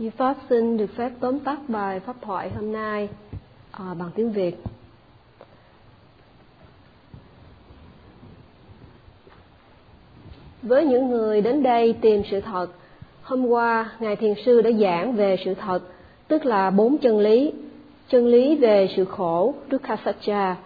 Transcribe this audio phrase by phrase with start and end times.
[0.00, 3.08] Như Pháp xin được phép tóm tắt bài pháp thoại hôm nay
[3.70, 4.56] à, bằng tiếng Việt.
[10.62, 12.66] Với những người đến đây tìm sự thật,
[13.22, 15.80] hôm qua Ngài Thiền Sư đã giảng về sự thật,
[16.28, 17.52] tức là bốn chân lý.
[18.08, 20.56] Chân lý về sự khổ, Dukkha Satcha,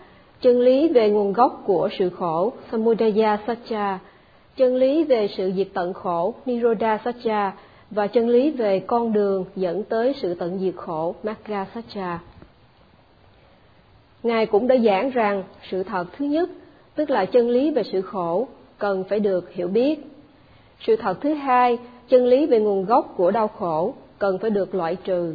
[0.40, 3.98] chân lý về nguồn gốc của sự khổ, Samudaya Satcha,
[4.56, 7.52] chân lý về sự diệt tận khổ, Nirodha Satcha,
[7.90, 12.18] và chân lý về con đường dẫn tới sự tận diệt khổ Magga Satcha.
[14.22, 16.50] Ngài cũng đã giảng rằng sự thật thứ nhất,
[16.94, 18.48] tức là chân lý về sự khổ,
[18.78, 20.00] cần phải được hiểu biết.
[20.80, 24.74] Sự thật thứ hai, chân lý về nguồn gốc của đau khổ, cần phải được
[24.74, 25.34] loại trừ.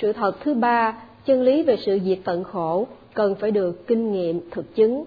[0.00, 4.12] Sự thật thứ ba, chân lý về sự diệt tận khổ, cần phải được kinh
[4.12, 5.04] nghiệm thực chứng.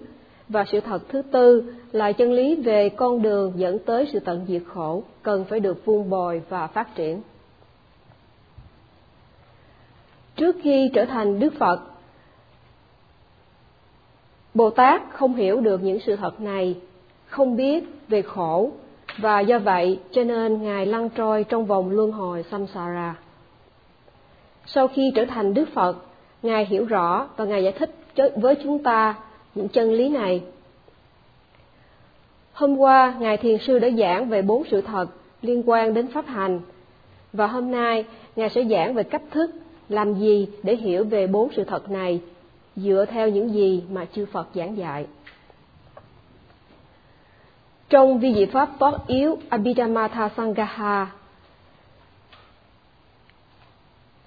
[0.53, 4.45] Và sự thật thứ tư là chân lý về con đường dẫn tới sự tận
[4.47, 7.21] diệt khổ, cần phải được vun bồi và phát triển.
[10.35, 11.79] Trước khi trở thành Đức Phật,
[14.53, 16.75] Bồ Tát không hiểu được những sự thật này,
[17.25, 18.71] không biết về khổ,
[19.17, 23.15] và do vậy cho nên Ngài lăn trôi trong vòng luân hồi samsara.
[24.65, 25.97] Sau khi trở thành Đức Phật,
[26.43, 27.95] Ngài hiểu rõ và Ngài giải thích
[28.35, 29.15] với chúng ta
[29.55, 30.43] những chân lý này.
[32.53, 35.05] Hôm qua, Ngài Thiền Sư đã giảng về bốn sự thật
[35.41, 36.61] liên quan đến pháp hành,
[37.33, 39.51] và hôm nay Ngài sẽ giảng về cách thức
[39.89, 42.21] làm gì để hiểu về bốn sự thật này
[42.75, 45.05] dựa theo những gì mà chư Phật giảng dạy.
[47.89, 51.11] Trong vi diệu pháp tốt yếu Abhidhamma Sangaha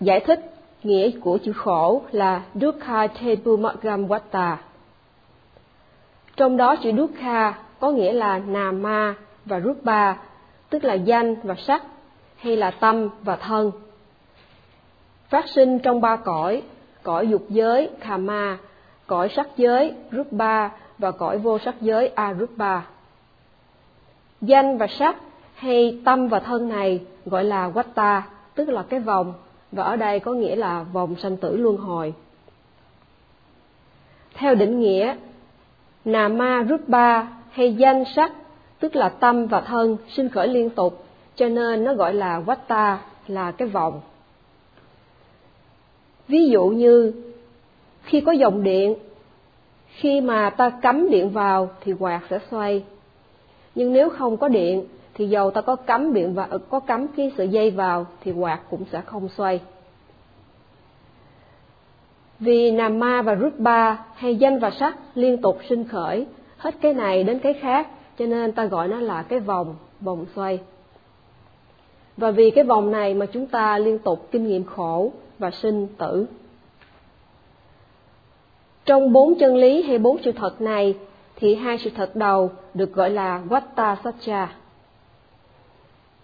[0.01, 4.59] giải thích nghĩa của chữ khổ là Dukkha Tebumagam Vatta.
[6.37, 10.15] Trong đó chữ Dukkha có nghĩa là Nama và Rupa,
[10.71, 11.83] tức là danh và sắc,
[12.37, 13.73] hay là tâm và thân.
[15.29, 16.63] Phát sinh trong ba cõi,
[17.03, 18.59] cõi dục giới Kama,
[19.07, 22.81] cõi sắc giới Rupa và cõi vô sắc giới Arupa.
[24.41, 25.17] Danh và sắc
[25.55, 28.21] hay tâm và thân này gọi là Watta,
[28.55, 29.35] tức là cái vòng
[29.73, 32.15] và ở đây có nghĩa là vòng sanh tử luân hồi.
[34.35, 35.17] Theo định nghĩa,
[36.07, 38.33] nà ma rút Rupa hay danh sắc,
[38.81, 41.05] tức là tâm và thân sinh khởi liên tục,
[41.37, 44.01] cho nên nó gọi là Vatta, là cái vòng.
[46.29, 47.13] Ví dụ như
[48.03, 48.95] khi có dòng điện,
[49.87, 52.85] khi mà ta cắm điện vào thì quạt sẽ xoay.
[53.75, 54.85] Nhưng nếu không có điện
[55.15, 58.61] thì dầu ta có cắm điện và có cắm cái sợi dây vào thì quạt
[58.71, 59.61] cũng sẽ không xoay.
[62.41, 66.27] Vì Nama và Rupa hay danh và sắc liên tục sinh khởi,
[66.57, 67.89] hết cái này đến cái khác,
[68.19, 70.59] cho nên ta gọi nó là cái vòng, vòng xoay.
[72.17, 75.87] Và vì cái vòng này mà chúng ta liên tục kinh nghiệm khổ và sinh
[75.99, 76.27] tử.
[78.85, 80.95] Trong bốn chân lý hay bốn sự thật này
[81.37, 84.49] thì hai sự thật đầu được gọi là Vatta Satcha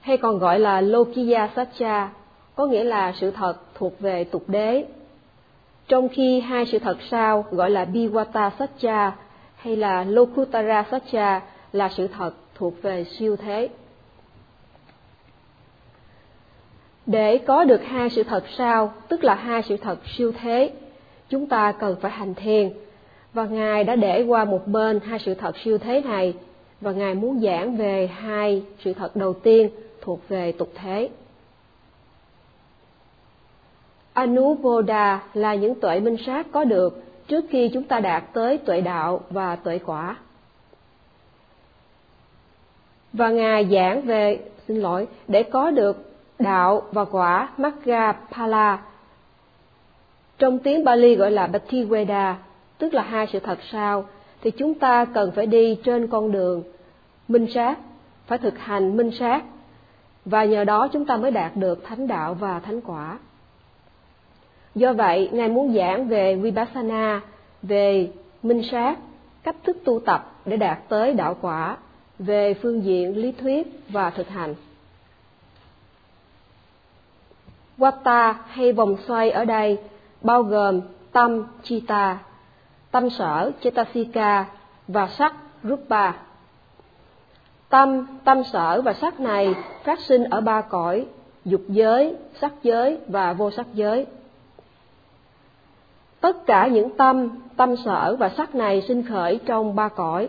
[0.03, 2.11] hay còn gọi là Lokiya Satcha,
[2.55, 4.84] có nghĩa là sự thật thuộc về tục đế.
[5.88, 9.12] Trong khi hai sự thật sau gọi là Biwata Satcha
[9.56, 11.41] hay là Lokutara Satcha
[11.72, 13.69] là sự thật thuộc về siêu thế.
[17.06, 20.72] Để có được hai sự thật sau, tức là hai sự thật siêu thế,
[21.28, 22.72] chúng ta cần phải hành thiền.
[23.32, 26.34] Và Ngài đã để qua một bên hai sự thật siêu thế này,
[26.81, 29.70] và Ngài muốn giảng về hai sự thật đầu tiên
[30.00, 31.09] thuộc về tục thế.
[34.12, 38.81] Anuboda là những tuệ minh sát có được trước khi chúng ta đạt tới tuệ
[38.81, 40.17] đạo và tuệ quả.
[43.12, 48.83] Và Ngài giảng về, xin lỗi, để có được đạo và quả Magga Pala.
[50.39, 52.39] Trong tiếng Bali gọi là Bhattiveda,
[52.79, 54.05] tức là hai sự thật sao,
[54.43, 56.62] thì chúng ta cần phải đi trên con đường
[57.29, 57.79] minh sát,
[58.27, 59.43] phải thực hành minh sát
[60.25, 63.19] và nhờ đó chúng ta mới đạt được thánh đạo và thánh quả.
[64.75, 67.21] Do vậy, Ngài muốn giảng về Vipassana,
[67.63, 68.11] về
[68.43, 68.97] minh sát,
[69.43, 71.77] cách thức tu tập để đạt tới đạo quả,
[72.19, 74.55] về phương diện lý thuyết và thực hành.
[77.79, 79.79] Wata hay vòng xoay ở đây
[80.21, 80.81] bao gồm
[81.13, 82.19] tâm Chita,
[82.91, 84.45] tâm sở Chetasika
[84.89, 86.13] và sắc Rupa.
[87.69, 89.55] Tâm, tâm sở và sắc này
[89.85, 91.07] phát sinh ở ba cõi,
[91.45, 94.07] dục giới, sắc giới và vô sắc giới.
[96.23, 100.29] Tất cả những tâm, tâm sở và sắc này sinh khởi trong ba cõi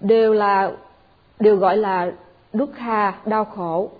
[0.00, 0.72] đều là
[1.40, 2.12] đều gọi là
[2.52, 3.90] đúc kha đau khổ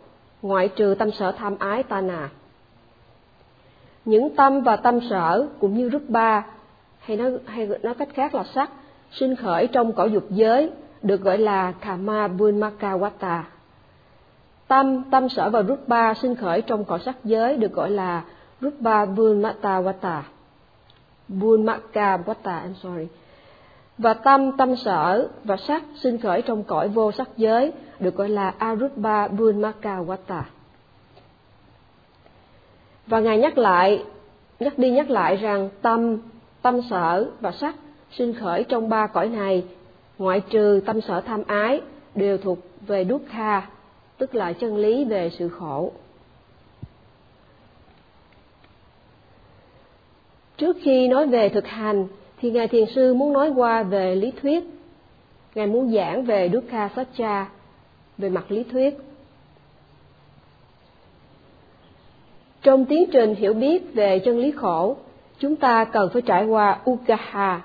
[0.42, 2.28] ngoại trừ tâm sở tham ái ta nà.
[4.04, 6.46] Những tâm và tâm sở cũng như rút ba
[6.98, 8.70] hay nói hay nói cách khác là sắc
[9.10, 10.70] sinh khởi trong cõi dục giới
[11.02, 13.42] được gọi là kama bunmakawata.
[14.68, 18.22] Tâm, tâm sở và rút ba sinh khởi trong cõi sắc giới được gọi là
[18.60, 20.22] Rupa Bunmatawata.
[21.28, 23.06] Bunmakawata, I'm sorry.
[23.98, 28.28] Và tâm, tâm sở và sắc sinh khởi trong cõi vô sắc giới được gọi
[28.28, 30.42] là Arupa Bunmakawata.
[33.06, 34.04] Và Ngài nhắc lại,
[34.60, 36.18] nhắc đi nhắc lại rằng tâm,
[36.62, 37.74] tâm sở và sắc
[38.10, 39.64] sinh khởi trong ba cõi này,
[40.18, 41.80] ngoại trừ tâm sở tham ái,
[42.14, 43.68] đều thuộc về Dukkha,
[44.18, 45.92] tức là chân lý về sự khổ.
[50.58, 52.06] Trước khi nói về thực hành,
[52.40, 54.64] thì Ngài Thiền Sư muốn nói qua về lý thuyết.
[55.54, 57.48] Ngài muốn giảng về Dukkha Satcha,
[58.18, 58.98] về mặt lý thuyết.
[62.62, 64.96] Trong tiến trình hiểu biết về chân lý khổ,
[65.38, 67.62] chúng ta cần phải trải qua Ukaha,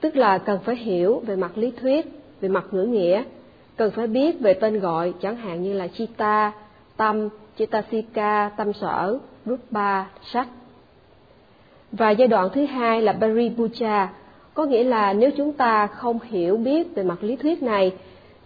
[0.00, 2.06] tức là cần phải hiểu về mặt lý thuyết,
[2.40, 3.22] về mặt ngữ nghĩa,
[3.76, 6.52] cần phải biết về tên gọi chẳng hạn như là Chita,
[6.96, 10.48] tâm, Chitasika, tâm sở, Rupa, sắc.
[11.98, 14.06] Và giai đoạn thứ hai là Paripuja,
[14.54, 17.92] có nghĩa là nếu chúng ta không hiểu biết về mặt lý thuyết này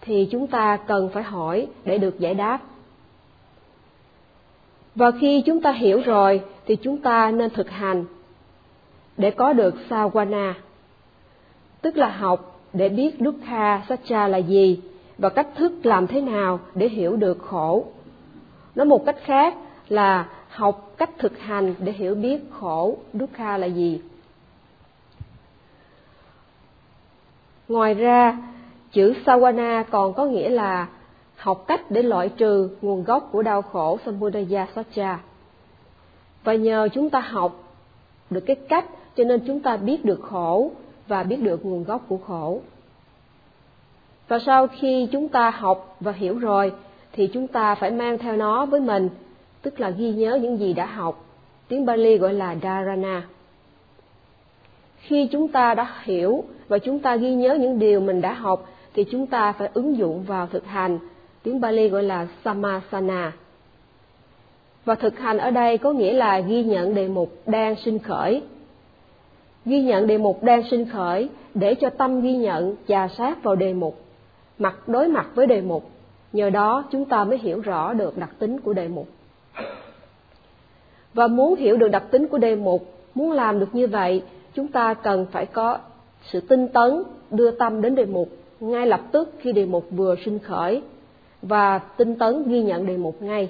[0.01, 2.59] thì chúng ta cần phải hỏi để được giải đáp.
[4.95, 8.05] Và khi chúng ta hiểu rồi thì chúng ta nên thực hành
[9.17, 10.53] để có được Sawana,
[11.81, 14.79] tức là học để biết Dukkha Satcha là gì
[15.17, 17.85] và cách thức làm thế nào để hiểu được khổ.
[18.75, 19.55] Nói một cách khác
[19.89, 24.01] là học cách thực hành để hiểu biết khổ dukkha là gì.
[27.67, 28.37] Ngoài ra,
[28.91, 30.87] chữ sawana còn có nghĩa là
[31.35, 35.19] học cách để loại trừ nguồn gốc của đau khổ samudaya satcha.
[36.43, 37.63] Và nhờ chúng ta học
[38.29, 38.85] được cái cách
[39.15, 40.71] cho nên chúng ta biết được khổ
[41.07, 42.61] và biết được nguồn gốc của khổ.
[44.27, 46.71] Và sau khi chúng ta học và hiểu rồi
[47.11, 49.09] thì chúng ta phải mang theo nó với mình
[49.61, 51.25] tức là ghi nhớ những gì đã học.
[51.67, 53.23] Tiếng Bali gọi là dharana.
[54.97, 58.69] Khi chúng ta đã hiểu và chúng ta ghi nhớ những điều mình đã học
[58.93, 60.99] thì chúng ta phải ứng dụng vào thực hành.
[61.43, 63.31] Tiếng Bali gọi là samasana.
[64.85, 68.41] Và thực hành ở đây có nghĩa là ghi nhận đề mục đang sinh khởi.
[69.65, 73.55] Ghi nhận đề mục đang sinh khởi để cho tâm ghi nhận trà sát vào
[73.55, 74.01] đề mục,
[74.59, 75.89] mặt đối mặt với đề mục.
[76.33, 79.07] Nhờ đó chúng ta mới hiểu rõ được đặc tính của đề mục.
[81.19, 84.23] Và muốn hiểu được đặc tính của đề mục, muốn làm được như vậy,
[84.53, 85.77] chúng ta cần phải có
[86.23, 88.29] sự tinh tấn đưa tâm đến đề mục
[88.59, 90.81] ngay lập tức khi đề mục vừa sinh khởi
[91.41, 93.49] và tinh tấn ghi nhận đề mục ngay.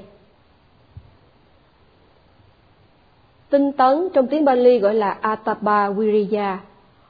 [3.50, 6.60] Tinh tấn trong tiếng Bali gọi là Atapa Viriya,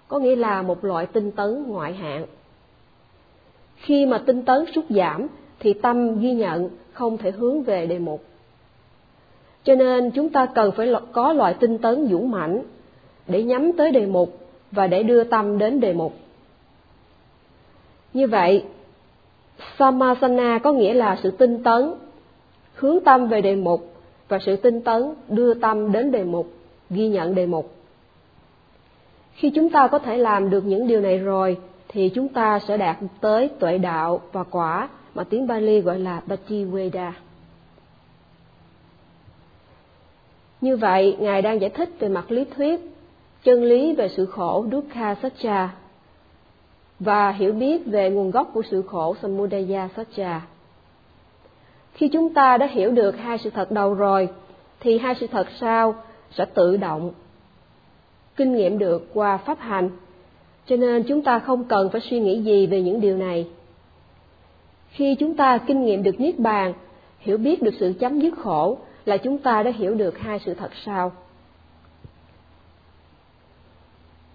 [0.07, 2.25] có nghĩa là một loại tinh tấn ngoại hạng.
[3.75, 5.27] Khi mà tinh tấn sút giảm
[5.59, 8.28] thì tâm ghi nhận không thể hướng về đề mục.
[9.63, 12.63] Cho nên chúng ta cần phải có loại tinh tấn dũng mãnh
[13.27, 14.37] để nhắm tới đề mục
[14.71, 16.13] và để đưa tâm đến đề mục.
[18.13, 18.63] Như vậy,
[19.79, 21.93] Samasana có nghĩa là sự tinh tấn,
[22.73, 23.93] hướng tâm về đề mục
[24.27, 26.47] và sự tinh tấn đưa tâm đến đề mục,
[26.89, 27.73] ghi nhận đề mục.
[29.33, 32.77] Khi chúng ta có thể làm được những điều này rồi thì chúng ta sẽ
[32.77, 37.11] đạt tới tuệ đạo và quả mà tiếng Bali gọi là Bhakti-veda.
[40.61, 42.79] Như vậy, Ngài đang giải thích về mặt lý thuyết,
[43.43, 45.69] chân lý về sự khổ Dukkha Satcha
[46.99, 50.41] và hiểu biết về nguồn gốc của sự khổ Samudaya Satcha.
[51.93, 54.29] Khi chúng ta đã hiểu được hai sự thật đầu rồi,
[54.79, 55.95] thì hai sự thật sau
[56.31, 57.11] sẽ tự động
[58.39, 59.89] kinh nghiệm được qua pháp hành.
[60.65, 63.47] Cho nên chúng ta không cần phải suy nghĩ gì về những điều này.
[64.89, 66.73] Khi chúng ta kinh nghiệm được niết bàn,
[67.19, 68.77] hiểu biết được sự chấm dứt khổ
[69.09, 71.11] là chúng ta đã hiểu được hai sự thật sau.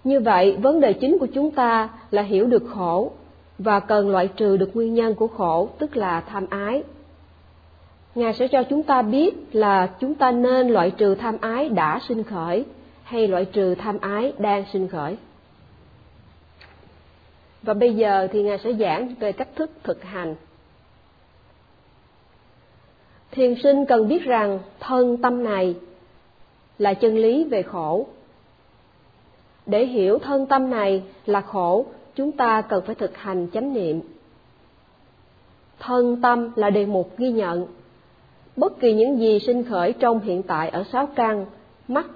[0.05, 3.13] Như vậy, vấn đề chính của chúng ta là hiểu được khổ
[3.59, 6.83] và cần loại trừ được nguyên nhân của khổ, tức là tham ái.
[8.15, 12.01] Ngài sẽ cho chúng ta biết là chúng ta nên loại trừ tham ái đã
[12.09, 12.65] sinh khởi
[13.03, 15.17] hay loại trừ tham ái đang sinh khởi.
[17.63, 20.35] Và bây giờ thì Ngài sẽ giảng về cách thức thực hành
[23.35, 25.75] thiền sinh cần biết rằng thân tâm này
[26.79, 28.07] là chân lý về khổ.
[29.67, 34.01] Để hiểu thân tâm này là khổ chúng ta cần phải thực hành chánh niệm.
[35.79, 37.67] Thân tâm là đề mục ghi nhận.
[38.57, 41.47] Bất kỳ những gì sinh khởi trong hiện tại ở sáu căn,
[41.89, 42.07] mắt,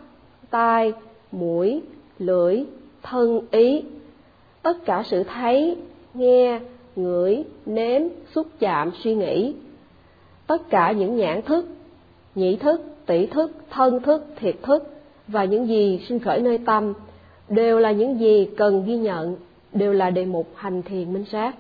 [0.50, 0.92] tai,
[1.32, 1.82] mũi,
[2.18, 2.64] lưỡi,
[3.02, 3.82] thân, ý,
[4.62, 5.76] tất cả sự thấy,
[6.14, 6.60] nghe,
[6.96, 8.02] ngửi, nếm,
[8.34, 9.54] xúc chạm, suy nghĩ,
[10.48, 11.68] tất cả những nhãn thức,
[12.34, 14.94] nhĩ thức, tỷ thức, thân thức, thiệt thức
[15.28, 16.92] và những gì sinh khởi nơi tâm
[17.48, 19.36] đều là những gì cần ghi nhận,
[19.72, 21.54] đều là đề mục hành thiền minh sát.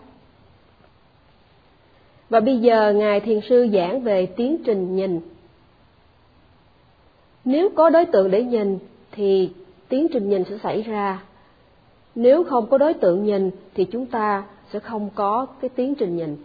[2.30, 5.20] Và bây giờ Ngài Thiền Sư giảng về tiến trình nhìn.
[7.44, 8.78] Nếu có đối tượng để nhìn
[9.12, 9.50] thì
[9.88, 11.22] tiến trình nhìn sẽ xảy ra.
[12.14, 16.16] Nếu không có đối tượng nhìn thì chúng ta sẽ không có cái tiến trình
[16.16, 16.36] nhìn.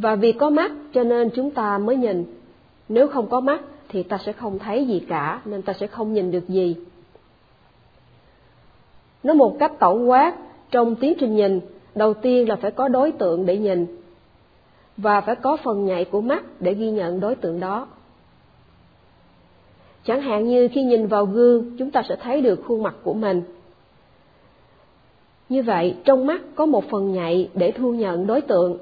[0.00, 2.24] Và vì có mắt cho nên chúng ta mới nhìn.
[2.88, 6.12] Nếu không có mắt thì ta sẽ không thấy gì cả nên ta sẽ không
[6.12, 6.76] nhìn được gì.
[9.22, 10.34] Nói một cách tổng quát,
[10.70, 11.60] trong tiến trình nhìn,
[11.94, 13.86] đầu tiên là phải có đối tượng để nhìn
[14.96, 17.86] và phải có phần nhạy của mắt để ghi nhận đối tượng đó.
[20.04, 23.14] Chẳng hạn như khi nhìn vào gương, chúng ta sẽ thấy được khuôn mặt của
[23.14, 23.42] mình.
[25.48, 28.78] Như vậy, trong mắt có một phần nhạy để thu nhận đối tượng.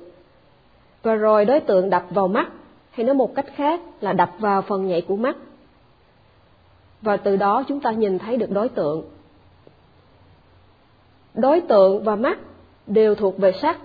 [1.03, 2.49] Và rồi đối tượng đập vào mắt,
[2.91, 5.37] hay nói một cách khác là đập vào phần nhạy của mắt.
[7.03, 9.05] Và từ đó chúng ta nhìn thấy được đối tượng.
[11.35, 12.39] Đối tượng và mắt
[12.87, 13.79] đều thuộc về sắc,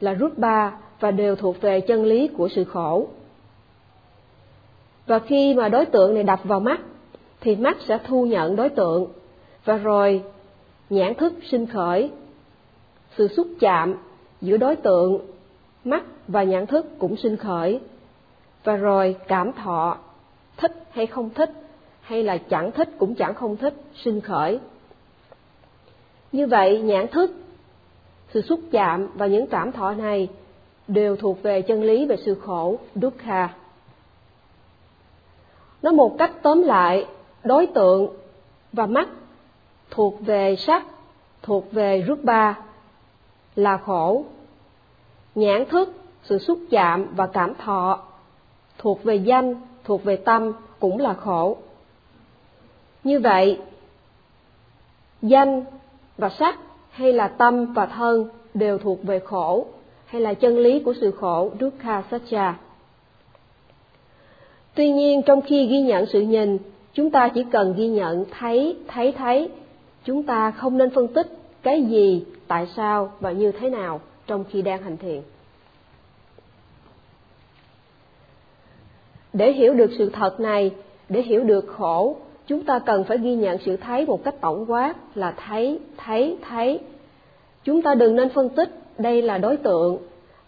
[0.00, 3.08] là rút ba và đều thuộc về chân lý của sự khổ.
[5.06, 6.80] Và khi mà đối tượng này đập vào mắt,
[7.40, 9.06] thì mắt sẽ thu nhận đối tượng,
[9.64, 10.22] và rồi
[10.90, 12.10] nhãn thức sinh khởi,
[13.16, 13.94] sự xúc chạm
[14.40, 15.18] giữa đối tượng,
[15.84, 17.80] mắt và nhãn thức cũng sinh khởi,
[18.64, 19.98] và rồi cảm thọ,
[20.56, 21.50] thích hay không thích,
[22.00, 24.60] hay là chẳng thích cũng chẳng không thích, sinh khởi.
[26.32, 27.30] Như vậy, nhãn thức,
[28.34, 30.28] sự xúc chạm và những cảm thọ này
[30.88, 33.48] đều thuộc về chân lý về sự khổ, dukkha.
[35.82, 37.06] Nói một cách tóm lại,
[37.44, 38.16] đối tượng
[38.72, 39.08] và mắt
[39.90, 40.84] thuộc về sắc,
[41.42, 42.54] thuộc về rupa
[43.56, 44.24] là khổ.
[45.40, 45.92] Nhãn thức,
[46.22, 47.98] sự xúc chạm và cảm thọ
[48.78, 49.54] thuộc về danh,
[49.84, 51.56] thuộc về tâm cũng là khổ.
[53.04, 53.58] Như vậy,
[55.22, 55.64] danh
[56.18, 56.58] và sắc
[56.90, 59.66] hay là tâm và thân đều thuộc về khổ
[60.06, 62.58] hay là chân lý của sự khổ dukkha satcha.
[64.74, 66.58] Tuy nhiên trong khi ghi nhận sự nhìn,
[66.92, 69.50] chúng ta chỉ cần ghi nhận thấy, thấy thấy.
[70.04, 71.26] Chúng ta không nên phân tích
[71.62, 75.20] cái gì, tại sao và như thế nào trong khi đang hành thiền.
[79.32, 80.70] Để hiểu được sự thật này,
[81.08, 84.70] để hiểu được khổ, chúng ta cần phải ghi nhận sự thấy một cách tổng
[84.70, 86.80] quát là thấy, thấy, thấy.
[87.64, 89.98] Chúng ta đừng nên phân tích đây là đối tượng,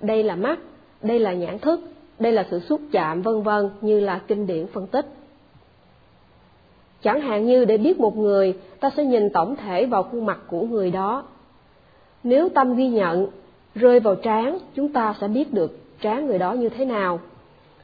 [0.00, 0.58] đây là mắt,
[1.02, 1.80] đây là nhãn thức,
[2.18, 5.06] đây là sự xúc chạm vân vân như là kinh điển phân tích.
[7.02, 10.38] Chẳng hạn như để biết một người, ta sẽ nhìn tổng thể vào khuôn mặt
[10.46, 11.24] của người đó.
[12.24, 13.26] Nếu tâm ghi nhận
[13.74, 17.20] rơi vào trán, chúng ta sẽ biết được trán người đó như thế nào.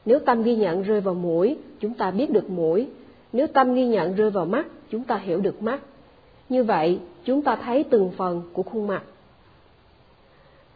[0.05, 2.87] Nếu tâm ghi nhận rơi vào mũi, chúng ta biết được mũi.
[3.33, 5.79] Nếu tâm ghi nhận rơi vào mắt, chúng ta hiểu được mắt.
[6.49, 9.03] Như vậy, chúng ta thấy từng phần của khuôn mặt.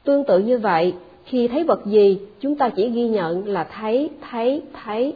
[0.04, 0.94] Tương tự như vậy,
[1.26, 5.14] khi thấy vật gì, chúng ta chỉ ghi nhận là thấy, thấy, thấy.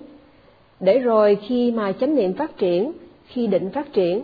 [0.79, 2.91] Để rồi khi mà chánh niệm phát triển,
[3.25, 4.21] khi định phát triển,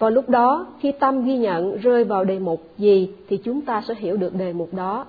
[0.00, 3.82] vào lúc đó, khi tâm ghi nhận rơi vào đề mục gì thì chúng ta
[3.88, 5.06] sẽ hiểu được đề mục đó.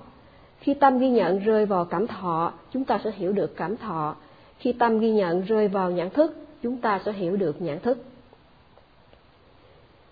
[0.60, 4.16] Khi tâm ghi nhận rơi vào cảm thọ, chúng ta sẽ hiểu được cảm thọ.
[4.58, 7.98] Khi tâm ghi nhận rơi vào nhãn thức, chúng ta sẽ hiểu được nhãn thức.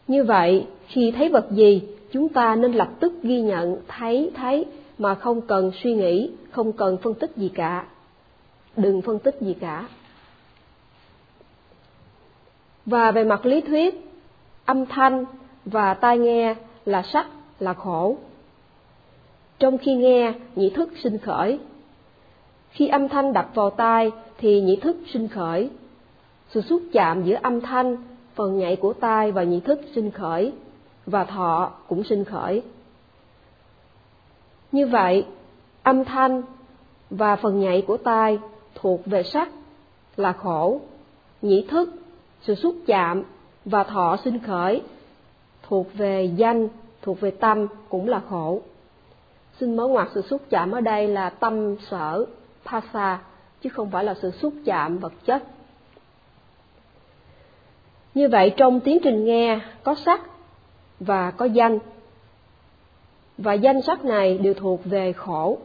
[0.08, 1.82] Như vậy, khi thấy vật gì,
[2.12, 4.66] chúng ta nên lập tức ghi nhận thấy thấy
[4.98, 7.86] mà không cần suy nghĩ, không cần phân tích gì cả.
[8.76, 9.88] Đừng phân tích gì cả.
[12.86, 14.09] Và về mặt lý thuyết,
[14.64, 15.24] âm thanh
[15.64, 17.26] và tai nghe là sắc,
[17.58, 18.16] là khổ.
[19.58, 21.58] Trong khi nghe, nhĩ thức sinh khởi.
[22.70, 25.70] Khi âm thanh đập vào tai thì nhĩ thức sinh khởi.
[26.50, 27.96] Sự xúc chạm giữa âm thanh,
[28.34, 30.52] phần nhạy của tai và nhĩ thức sinh khởi
[31.06, 32.62] và thọ cũng sinh khởi.
[34.72, 35.26] Như vậy,
[35.82, 36.42] âm thanh
[37.10, 38.38] và phần nhạy của tai
[38.74, 39.48] thuộc về sắc
[40.16, 40.80] là khổ,
[41.42, 41.94] nhĩ thức,
[42.42, 43.22] sự xúc chạm
[43.64, 44.82] và thọ sinh khởi
[45.62, 46.68] thuộc về danh,
[47.02, 48.60] thuộc về tâm cũng là khổ.
[49.60, 52.24] Xin mở ngoặt sự xúc chạm ở đây là tâm sở,
[52.66, 53.18] pasa
[53.62, 55.42] chứ không phải là sự xúc chạm vật chất.
[58.14, 60.20] Như vậy trong tiến trình nghe có sắc
[61.00, 61.78] và có danh
[63.38, 65.58] và danh sắc này đều thuộc về khổ.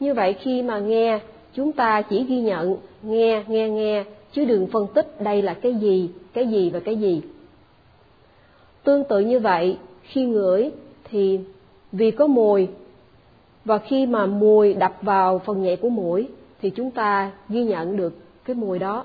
[0.00, 1.20] Như vậy khi mà nghe
[1.54, 5.74] chúng ta chỉ ghi nhận nghe nghe nghe chứ đừng phân tích đây là cái
[5.74, 7.22] gì cái gì và cái gì.
[8.84, 10.70] Tương tự như vậy, khi ngửi
[11.04, 11.40] thì
[11.92, 12.68] vì có mùi,
[13.64, 16.28] và khi mà mùi đập vào phần nhạy của mũi
[16.62, 18.12] thì chúng ta ghi nhận được
[18.44, 19.04] cái mùi đó.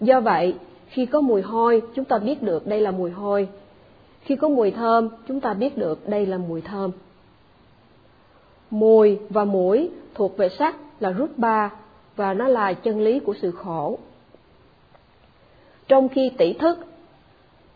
[0.00, 0.54] Do vậy,
[0.88, 3.48] khi có mùi hôi, chúng ta biết được đây là mùi hôi.
[4.20, 6.90] Khi có mùi thơm, chúng ta biết được đây là mùi thơm.
[8.70, 11.72] Mùi và mũi thuộc về sắc là rút ba
[12.16, 13.98] và nó là chân lý của sự khổ
[15.92, 16.78] trong khi tỷ thức,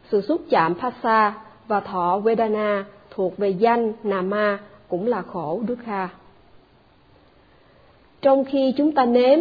[0.09, 1.35] sự xúc chạm phasa
[1.69, 4.59] và thọ vedana thuộc về danh nama
[4.89, 6.09] cũng là khổ dukkha
[8.23, 9.39] trong khi chúng ta nếm,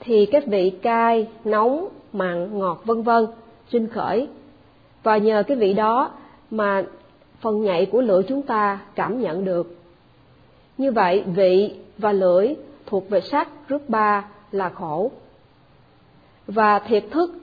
[0.00, 3.26] thì các vị cay nóng, mặn, ngọt, vân vân,
[3.68, 4.28] sinh khởi.
[5.02, 6.10] Và nhờ cái vị đó
[6.50, 6.84] mà
[7.40, 9.76] phần nhạy của lưỡi chúng ta cảm nhận được.
[10.78, 12.54] Như vậy, vị và lưỡi
[12.86, 15.10] thuộc về sắc rước ba là khổ.
[16.46, 17.34] Và thiệt thức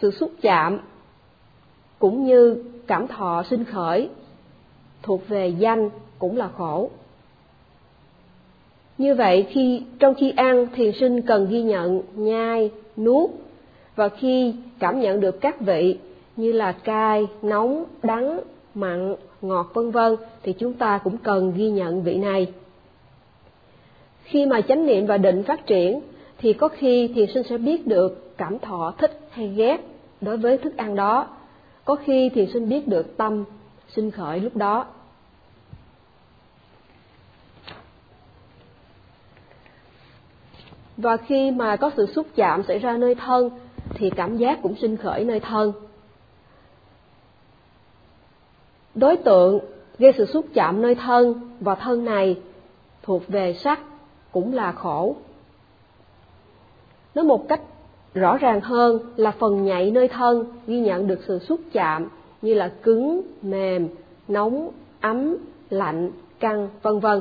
[0.00, 0.80] sự xúc chạm
[1.98, 4.08] cũng như cảm thọ sinh khởi
[5.02, 6.90] thuộc về danh cũng là khổ.
[8.98, 13.30] Như vậy khi trong khi ăn thiền sinh cần ghi nhận nhai, nuốt
[13.96, 15.98] và khi cảm nhận được các vị
[16.36, 18.40] như là cay, nóng, đắng,
[18.74, 22.52] mặn, ngọt, vân vân thì chúng ta cũng cần ghi nhận vị này.
[24.22, 26.00] Khi mà chánh niệm và định phát triển
[26.40, 29.80] thì có khi thiền sinh sẽ biết được cảm thọ, thích hay ghét
[30.20, 31.26] đối với thức ăn đó.
[31.84, 33.44] Có khi thiền sinh biết được tâm
[33.88, 34.86] sinh khởi lúc đó.
[40.96, 43.50] Và khi mà có sự xúc chạm xảy ra nơi thân,
[43.94, 45.72] thì cảm giác cũng sinh khởi nơi thân.
[48.94, 49.58] Đối tượng
[49.98, 52.40] gây sự xúc chạm nơi thân và thân này
[53.02, 53.80] thuộc về sắc
[54.32, 55.16] cũng là khổ
[57.14, 57.60] nói một cách
[58.14, 62.08] rõ ràng hơn là phần nhạy nơi thân ghi nhận được sự xúc chạm
[62.42, 63.88] như là cứng mềm
[64.28, 64.70] nóng
[65.00, 65.36] ấm
[65.70, 67.20] lạnh căng vân vân.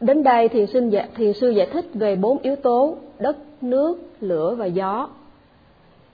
[0.00, 3.98] Đến đây thiền sư giải, thiền sư giải thích về bốn yếu tố đất nước
[4.20, 5.08] lửa và gió.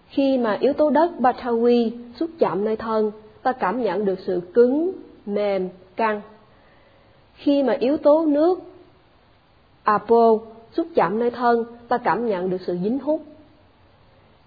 [0.09, 3.11] Khi mà yếu tố đất Batawi xúc chạm nơi thân
[3.43, 4.93] ta cảm nhận được sự cứng
[5.27, 6.21] mềm căng.
[7.35, 8.61] Khi mà yếu tố nước
[9.83, 10.39] Apo
[10.73, 13.23] xúc chạm nơi thân ta cảm nhận được sự dính hút.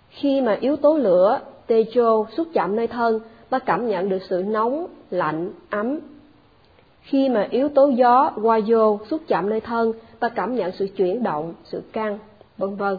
[0.09, 4.43] Khi mà yếu tố lửa Tejo xúc chạm nơi thân, ta cảm nhận được sự
[4.47, 5.99] nóng, lạnh, ấm.
[7.01, 11.23] Khi mà yếu tố gió Wayo xúc chạm nơi thân, ta cảm nhận sự chuyển
[11.23, 12.19] động, sự căng,
[12.57, 12.97] vân vân.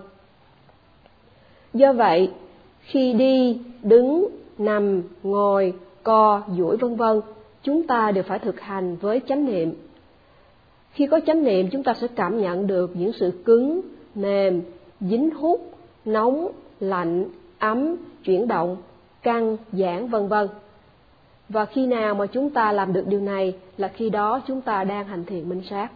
[1.74, 2.30] Do vậy,
[2.80, 4.28] khi đi, đứng,
[4.58, 7.20] nằm, ngồi, co, duỗi, vân vân,
[7.62, 9.74] chúng ta đều phải thực hành với chánh niệm.
[10.92, 13.80] Khi có chánh niệm, chúng ta sẽ cảm nhận được những sự cứng
[14.14, 14.62] mềm,
[15.00, 16.48] dính hút, nóng,
[16.80, 17.24] lạnh,
[17.58, 18.76] ấm, chuyển động,
[19.22, 20.48] căng, giãn, vân vân.
[21.48, 24.84] Và khi nào mà chúng ta làm được điều này là khi đó chúng ta
[24.84, 25.88] đang hành thiện minh sát.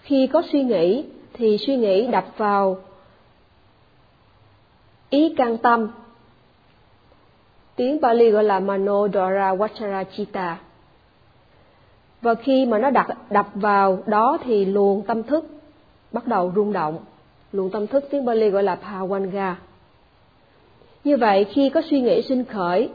[0.00, 2.76] Khi có suy nghĩ, thì suy nghĩ đập vào
[5.10, 5.88] ý căn tâm.
[7.76, 10.58] Tiếng Pali gọi là Manodara Vacharachita.
[12.22, 15.59] Và khi mà nó đặt đập vào đó thì luồng tâm thức
[16.12, 16.98] bắt đầu rung động.
[17.52, 19.54] Luồng tâm thức tiếng Bali gọi là Pawanga.
[21.04, 22.88] Như vậy, khi có suy nghĩ sinh khởi,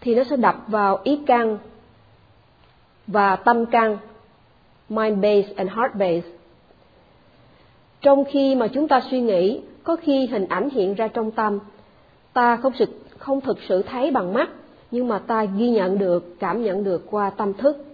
[0.00, 1.58] thì nó sẽ đập vào ý căn
[3.06, 3.98] và tâm căn,
[4.88, 6.28] mind base and heart base.
[8.00, 11.58] Trong khi mà chúng ta suy nghĩ, có khi hình ảnh hiện ra trong tâm.
[12.32, 12.86] Ta không sự,
[13.18, 14.48] không thực sự thấy bằng mắt,
[14.90, 17.84] nhưng mà ta ghi nhận được, cảm nhận được qua tâm thức.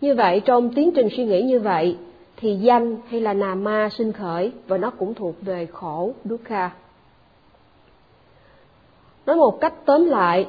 [0.00, 1.96] Như vậy, trong tiến trình suy nghĩ như vậy
[2.36, 6.70] thì danh hay là nà ma sinh khởi và nó cũng thuộc về khổ dukkha
[9.26, 10.48] nói một cách tóm lại,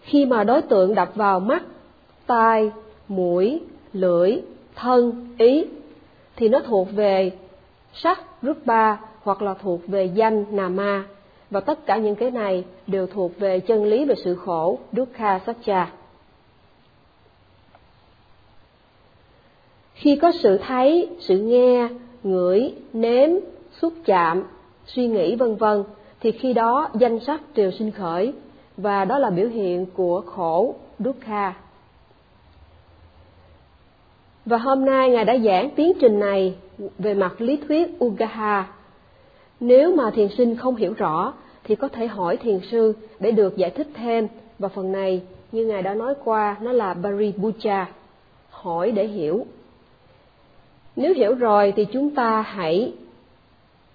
[0.00, 1.62] khi mà đối tượng đập vào mắt,
[2.26, 2.70] tai,
[3.08, 3.60] mũi,
[3.92, 4.38] lưỡi,
[4.74, 5.64] thân, ý,
[6.36, 7.32] thì nó thuộc về
[7.92, 8.20] sắc
[8.64, 11.04] ba hoặc là thuộc về danh nà ma.
[11.50, 15.40] Và tất cả những cái này đều thuộc về chân lý về sự khổ dukkha
[15.46, 15.90] satcha
[19.94, 21.88] khi có sự thấy, sự nghe,
[22.22, 23.30] ngửi, nếm,
[23.80, 24.42] xúc chạm,
[24.86, 25.84] suy nghĩ, vân vân,
[26.20, 28.32] thì khi đó danh sắc đều sinh khởi,
[28.76, 31.54] và đó là biểu hiện của khổ dukkha.
[34.46, 36.54] Và hôm nay ngài đã giảng tiến trình này
[36.98, 38.66] về mặt lý thuyết ugaha.
[39.60, 41.32] Nếu mà thiền sinh không hiểu rõ,
[41.64, 44.28] thì có thể hỏi thiền sư để được giải thích thêm
[44.58, 45.22] và phần này.
[45.52, 47.86] Như ngài đã nói qua, nó là baribucha.
[48.50, 49.46] Hỏi để hiểu
[50.96, 52.92] nếu hiểu rồi thì chúng ta hãy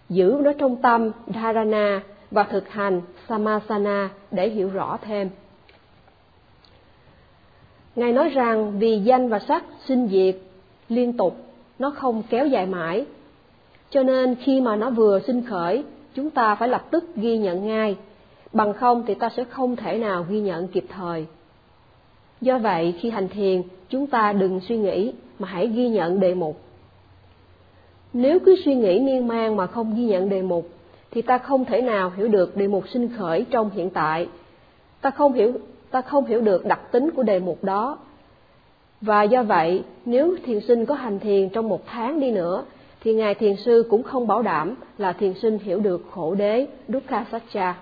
[0.09, 5.29] giữ nó trong tâm, dharana, và thực hành samasana để hiểu rõ thêm.
[7.95, 10.35] Ngài nói rằng vì danh và sắc sinh diệt
[10.89, 11.35] liên tục,
[11.79, 13.05] nó không kéo dài mãi.
[13.89, 15.83] Cho nên khi mà nó vừa sinh khởi,
[16.15, 17.97] chúng ta phải lập tức ghi nhận ngay
[18.53, 21.25] bằng không thì ta sẽ không thể nào ghi nhận kịp thời.
[22.41, 26.35] Do vậy, khi hành thiền, chúng ta đừng suy nghĩ mà hãy ghi nhận đề
[26.35, 26.61] mục
[28.13, 30.69] nếu cứ suy nghĩ miên man mà không ghi nhận đề mục,
[31.11, 34.27] thì ta không thể nào hiểu được đề mục sinh khởi trong hiện tại.
[35.01, 35.53] Ta không hiểu,
[35.91, 37.97] ta không hiểu được đặc tính của đề mục đó.
[39.01, 42.63] Và do vậy, nếu thiền sinh có hành thiền trong một tháng đi nữa,
[43.01, 46.67] thì ngài thiền sư cũng không bảo đảm là thiền sinh hiểu được khổ đế
[46.87, 47.75] dukkha satcha.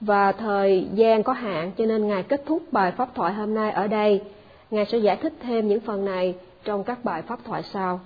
[0.00, 3.70] Và thời gian có hạn, cho nên ngài kết thúc bài pháp thoại hôm nay
[3.70, 4.22] ở đây.
[4.70, 6.34] Ngài sẽ giải thích thêm những phần này
[6.68, 8.00] trong các bài pháp thoại sau.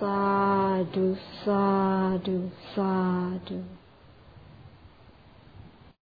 [0.00, 2.40] Sa du sa du
[2.76, 3.56] sa du